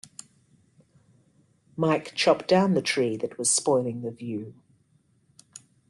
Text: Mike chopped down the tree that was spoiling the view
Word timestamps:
Mike 1.77 2.15
chopped 2.15 2.47
down 2.47 2.73
the 2.73 2.81
tree 2.81 3.15
that 3.17 3.37
was 3.37 3.51
spoiling 3.51 4.01
the 4.01 4.09
view 4.09 4.55